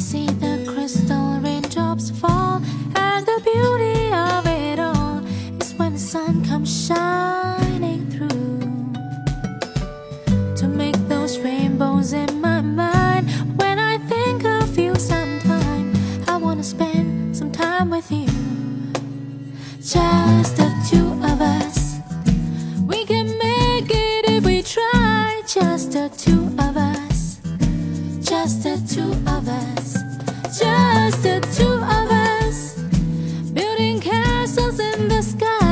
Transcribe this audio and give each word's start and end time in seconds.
see 0.00 0.26
the 0.26 0.64
crystal 0.66 1.38
raindrops 1.40 2.10
fall, 2.10 2.62
and 2.96 3.26
the 3.26 3.40
beauty 3.44 4.10
of 4.12 4.46
it 4.46 4.78
all 4.78 5.18
is 5.60 5.74
when 5.74 5.92
the 5.92 5.98
sun 5.98 6.42
comes 6.46 6.86
shining 6.86 8.10
through 8.10 8.94
to 10.56 10.66
make 10.66 10.96
those 11.08 11.38
rainbows 11.40 12.14
in 12.14 12.40
my 12.40 12.62
mind. 12.62 13.30
When 13.60 13.78
I 13.78 13.98
think 14.08 14.44
of 14.44 14.78
you 14.78 14.94
I 16.26 16.36
wanna 16.40 16.64
spend 16.64 17.36
some 17.36 17.52
time 17.52 17.90
with 17.90 18.10
you, 18.10 18.26
just 19.82 20.56
the 20.56 20.70
two 20.88 21.08
of 21.30 21.42
us. 21.42 21.98
We 22.86 23.04
can 23.04 23.26
make 23.38 23.90
it 23.90 24.30
if 24.30 24.46
we 24.46 24.62
try, 24.62 25.42
just 25.46 25.92
the 25.92 26.08
two 26.16 26.46
of 26.58 26.76
us 26.76 27.00
just 28.30 28.62
the 28.62 28.76
two 28.94 29.10
of 29.28 29.48
us 29.48 29.99
just 30.60 31.22
the 31.22 31.40
two 31.56 31.72
of 31.72 32.10
us 32.10 32.74
building 33.54 33.98
castles 33.98 34.78
in 34.78 35.08
the 35.08 35.22
sky. 35.22 35.69